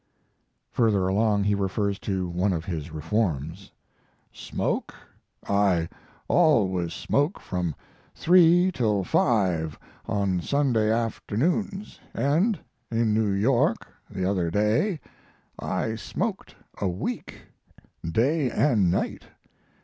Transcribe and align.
Further 0.71 1.07
along 1.07 1.43
he 1.43 1.53
refers 1.53 1.99
to 1.99 2.27
one 2.27 2.53
of 2.53 2.65
his 2.65 2.89
reforms: 2.91 3.71
Smoke? 4.33 4.95
I 5.47 5.89
always 6.27 6.91
smoke 6.91 7.39
from 7.39 7.75
three 8.15 8.71
till 8.71 9.03
five 9.03 9.77
on 10.07 10.41
Sunday 10.41 10.91
afternoons, 10.91 11.99
and 12.15 12.57
in 12.89 13.13
New 13.13 13.29
York, 13.29 13.85
the 14.09 14.25
other 14.27 14.49
day, 14.49 14.99
I 15.59 15.93
smoked 15.93 16.55
a 16.79 16.87
week, 16.87 17.43
day 18.03 18.49
and 18.49 18.89
night. 18.89 19.25